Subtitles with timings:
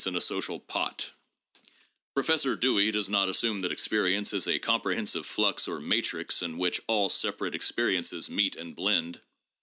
[0.03, 1.13] 176 THE JOURNAL OF PHILOSOPHY
[2.15, 6.57] Professor Dewey does not assume that experience is a compre hensive flux or matrix in
[6.57, 9.21] which all separate experiences meet and blend.